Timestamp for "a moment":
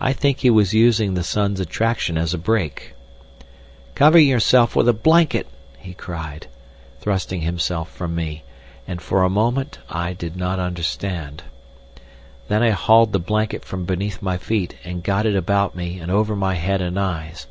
9.22-9.80